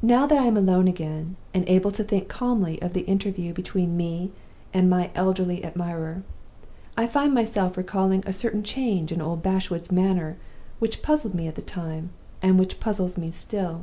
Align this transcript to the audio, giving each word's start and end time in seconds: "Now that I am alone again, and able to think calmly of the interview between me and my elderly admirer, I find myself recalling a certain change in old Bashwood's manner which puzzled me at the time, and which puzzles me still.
"Now 0.00 0.26
that 0.28 0.38
I 0.38 0.46
am 0.46 0.56
alone 0.56 0.88
again, 0.88 1.36
and 1.52 1.68
able 1.68 1.90
to 1.90 2.02
think 2.02 2.26
calmly 2.26 2.80
of 2.80 2.94
the 2.94 3.02
interview 3.02 3.52
between 3.52 3.98
me 3.98 4.32
and 4.72 4.88
my 4.88 5.10
elderly 5.14 5.62
admirer, 5.62 6.22
I 6.96 7.04
find 7.06 7.34
myself 7.34 7.76
recalling 7.76 8.22
a 8.26 8.32
certain 8.32 8.62
change 8.62 9.12
in 9.12 9.20
old 9.20 9.42
Bashwood's 9.42 9.92
manner 9.92 10.38
which 10.78 11.02
puzzled 11.02 11.34
me 11.34 11.48
at 11.48 11.56
the 11.56 11.60
time, 11.60 12.08
and 12.40 12.58
which 12.58 12.80
puzzles 12.80 13.18
me 13.18 13.30
still. 13.30 13.82